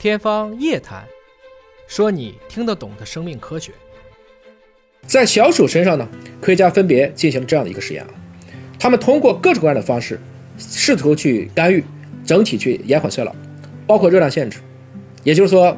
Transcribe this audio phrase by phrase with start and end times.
[0.00, 1.04] 天方夜谭，
[1.86, 3.70] 说你听得懂的生命科学。
[5.06, 6.08] 在小鼠身上呢，
[6.40, 8.08] 科学家分别进行了这样的一个实验啊，
[8.78, 10.18] 他们通过各种各样的方式，
[10.56, 11.84] 试图去干预
[12.24, 13.36] 整体去延缓衰老，
[13.86, 14.60] 包括热量限制，
[15.22, 15.76] 也就是说，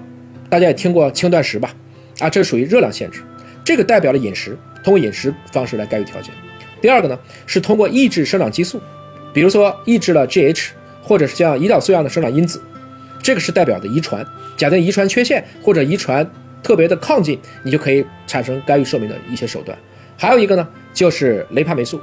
[0.48, 1.75] 大家也听过轻断食吧？
[2.20, 3.25] 啊，这属于热量限制，
[3.64, 6.30] 这个代表了饮食，通过饮食方式来干预调节。
[6.80, 8.80] 第二个呢，是通过抑制生长激素，
[9.34, 10.68] 比如说抑制了 GH，
[11.02, 12.62] 或者是像胰岛素样的生长因子，
[13.23, 14.27] 这个是代表的遗传。
[14.56, 16.28] 假定遗传缺陷或者遗传
[16.62, 19.77] 特别的亢进，你就可以产生干预寿命的一些手段。
[20.16, 22.01] 还有一个呢，就是雷帕霉素，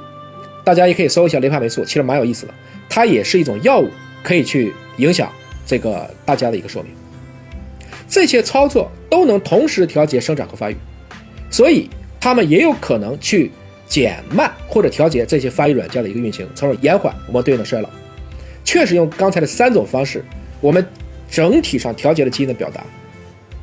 [0.64, 2.54] 大家也可以搜一下雷帕霉素，其实蛮有意思的，
[2.88, 3.88] 它也是一种药物，
[4.22, 5.30] 可以去影响
[5.66, 6.90] 这个大家的一个寿命。
[8.08, 10.76] 这些操作都能同时调节生长和发育，
[11.50, 13.50] 所以它们也有可能去。
[13.90, 17.90] 减慢或者调节这些发育软件的一个运行，从而延缓我们对应的衰老。
[18.64, 20.24] 确实用刚才的三种方式，
[20.60, 20.86] 我们
[21.30, 22.84] 整体上调节了基因的表达，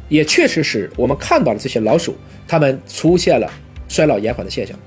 [0.08, 2.16] 也确实使我们看到了这些老鼠
[2.48, 3.52] 它们出现了
[3.90, 4.78] 衰老延缓的现象。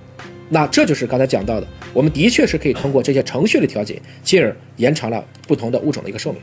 [0.49, 6.41] 那这就是刚才讲到的，我们的确是可以通过这些程序的调节，进而延长了不同的物种的一个寿命。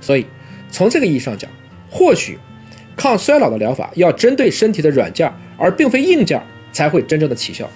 [0.00, 0.26] 所以
[0.70, 1.50] 从这个意义上讲，
[1.90, 2.38] 或许
[2.96, 7.66] 抗衰老的疗法要针对身体的软件，而并非硬件，才会真正的起效。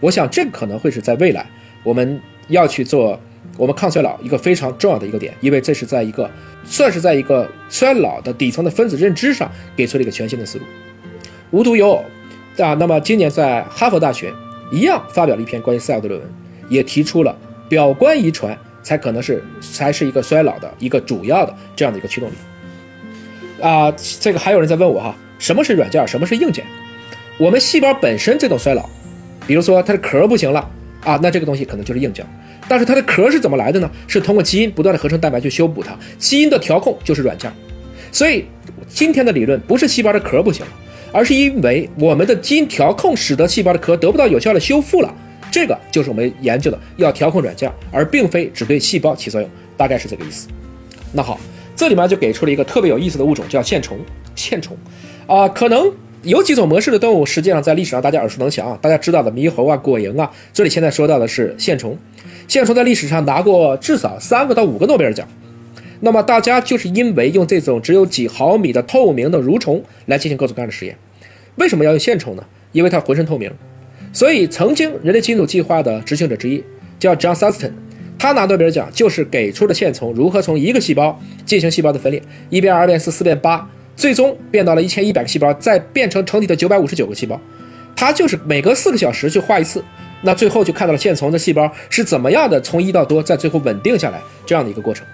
[0.00, 1.46] 我想，这可能会是在未来
[1.84, 3.20] 我们要去做
[3.56, 6.30] 我们抗衰老一个非常重要的一个点，因为这是在一个
[6.64, 10.64] 算是在一个衰老的底层的分子认知上给出了一个全新的思路。
[11.50, 12.04] 无独有偶
[12.58, 14.32] 啊，那么今年在哈佛大学
[14.70, 16.30] 一样发表了一篇关于赛尔的论文，
[16.68, 17.36] 也提出了
[17.68, 22.34] 表观遗传才可能是才是一个衰老的一个主要的这样的一个驱动力。
[23.60, 26.64] 啊，这个还有人在问我哈，什么是软件，什么是硬件？
[27.38, 28.88] 我们细胞本身这种衰老。
[29.46, 30.70] 比如说它的壳不行了
[31.04, 32.24] 啊，那这个东西可能就是硬件。
[32.68, 33.90] 但是它的壳是怎么来的呢？
[34.06, 37.52] 是通过基因不断的合成蛋白去修补它，基因的调控就是软件。
[38.12, 38.44] 所以
[38.88, 40.72] 今天的理论不是细胞的壳不行了，
[41.12, 45.12] 而是因为我们的基因调控使得细胞的壳得不到有效的修复了。
[45.50, 50.48] 这个就是我们研究的要调控软件，而并非只对细胞起作用，大概是这个意思。
[51.12, 51.40] 那好，
[51.74, 53.98] 这里面就给出了一个特别有意思的物种，叫线虫。
[54.36, 54.76] 线虫
[55.26, 55.92] 啊，可能。
[56.22, 60.30] 有几种模式的动物，实际上在历史上大家耳熟能详啊，大家知道的猕猴啊、果蝇啊。
[60.52, 61.96] 这里现在说到的是线虫，
[62.46, 65.26] 线虫在历史上拿过至少三个到五个诺贝尔奖。
[66.00, 70.96] 那么大家就是因为用这种只有几毫米的透明的蠕虫来进行各种各样的实验。
[71.56, 72.44] 为什么要用线虫呢？
[72.72, 73.50] 因为它浑身透明。
[74.12, 76.62] 所以曾经人类基因组计划的执行者之一
[76.98, 77.70] 叫 John Suston，
[78.18, 83.70] 他拿诺贝尔奖就是给出了线虫如何从一个细胞进行细胞的分裂，一变二变四，四变八。
[84.00, 87.38] 最终变到了一千一百个细胞，再变成成体的九百五十九个细胞，
[87.94, 89.84] 它就是每隔四个小时去画一次，
[90.22, 95.06] 那最后就看到了线虫的细胞是怎么样的从一到多，在最后稳定下来这样的一个过程。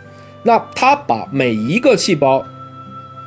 [0.45, 2.47] 那它把每一个细胞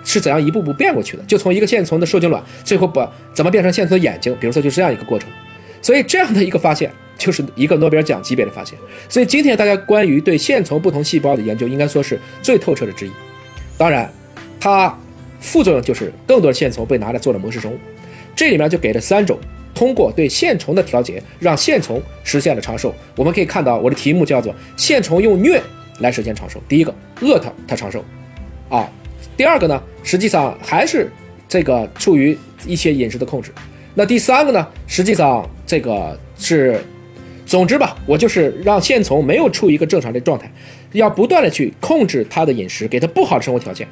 [0.06, 5.28] 是怎样一步步变过去的，就从一个线虫的受精卵，最后把怎么变成线虫的眼睛，比如说就是这样一个过程。
[5.82, 8.80] 所以这样的一个发现就是一个诺贝尔奖级别的发现。
[9.10, 13.12] 所以今天大家关于对线虫不同细胞的研究，应该说是最透彻的之一。
[13.78, 14.10] 当然，
[14.58, 14.98] 它。
[15.40, 17.78] 副作用就是更多的线虫被拿来做了模式生物，
[18.36, 19.38] 这里面就给了三种
[19.74, 22.94] 通过对线虫的调节，让线虫实现了长寿。
[23.16, 25.62] 我们可以看到我的题目叫做“线虫用虐
[26.00, 26.62] 来实现长寿”。
[26.68, 28.04] 第一个饿它它长寿，
[28.70, 28.90] 啊，
[29.38, 31.10] 第二个呢，实际上还是
[31.48, 33.52] 这个处于一些饮食的控制。
[33.96, 36.82] 那第三个呢，实际上这个是，
[37.46, 40.52] 总之吧，我就是让线虫没有处于一个正常的状态，
[40.92, 43.88] 要不断的去控制它的饮食，给它不好的生活条件。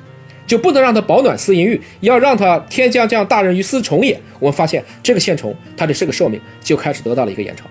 [0.47, 4.19] 就不能让它保暖思淫欲，要让它天将降大任于斯虫也。
[4.39, 7.67] 我们发现这个线虫它的这个寿命就开始得到了一个延长，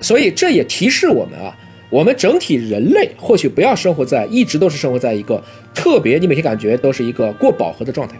[0.00, 1.56] 所以这也提示我们啊，
[1.88, 5.42] 我们整体人类或许不要生活在一直都是生活在一个
[5.72, 8.16] 特别，你每天感觉都是一个过饱和的状态，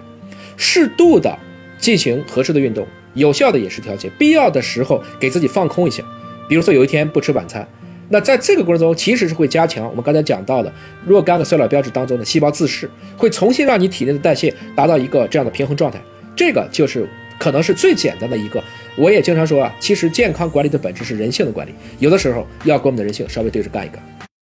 [0.56, 1.36] 适度的
[1.78, 6.04] 进行合适的运动，有效的饮食调节，必要的时候给自己放空一下，
[6.48, 7.66] 比如说有一天不吃晚餐。
[8.12, 10.70] 那在这个过程中，其实是会加强我们刚才讲到的
[11.06, 15.98] 若干个衰老标志当中的细胞自噬，会重新让你体内的代谢达到一个这样的平衡状态。
[16.36, 18.62] 这个就是可能是最简单的一个。
[18.96, 24.31] 我也经常说啊，其实健康管理的本质是人性的管理，有的时候要跟我们的人性稍微对着干一干。